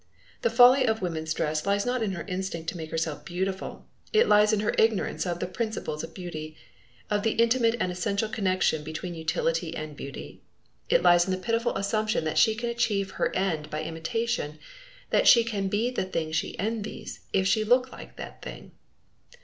The 0.41 0.49
folly 0.49 0.83
of 0.87 1.03
woman's 1.03 1.31
dress 1.31 1.67
lies 1.67 1.85
not 1.85 2.01
in 2.01 2.13
her 2.13 2.23
instinct 2.23 2.69
to 2.69 2.75
make 2.75 2.89
herself 2.89 3.23
beautiful, 3.23 3.85
it 4.11 4.27
lies 4.27 4.51
in 4.51 4.61
her 4.61 4.73
ignorance 4.79 5.27
of 5.27 5.39
the 5.39 5.45
principles 5.45 6.03
of 6.03 6.15
beauty, 6.15 6.57
of 7.11 7.21
the 7.21 7.33
intimate 7.33 7.75
and 7.79 7.91
essential 7.91 8.27
connection 8.27 8.83
between 8.83 9.13
utility 9.13 9.75
and 9.77 9.95
beauty. 9.95 10.41
It 10.89 11.03
lies 11.03 11.25
in 11.25 11.31
the 11.31 11.37
pitiful 11.37 11.75
assumption 11.75 12.23
that 12.23 12.39
she 12.39 12.55
can 12.55 12.71
achieve 12.71 13.11
her 13.11 13.29
end 13.35 13.69
by 13.69 13.83
imitation, 13.83 14.57
that 15.11 15.27
she 15.27 15.43
can 15.43 15.67
be 15.67 15.91
the 15.91 16.05
thing 16.05 16.31
she 16.31 16.57
envies 16.57 17.19
if 17.31 17.45
she 17.45 17.63
look 17.63 17.91
like 17.91 18.15
that 18.15 18.41
thing. 18.41 18.71